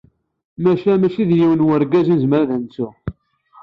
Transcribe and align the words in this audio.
Maca 0.63 0.93
mačči 1.01 1.23
d 1.29 1.31
yiwen 1.39 1.59
n 1.63 1.65
urgaz 1.75 2.07
i 2.13 2.15
nezmar 2.15 2.39
ad 2.41 2.49
nettu. 2.61 2.87